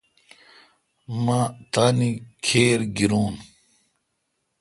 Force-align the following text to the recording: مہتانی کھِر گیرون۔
مہتانی 1.23 2.11
کھِر 2.45 2.79
گیرون۔ 2.95 3.33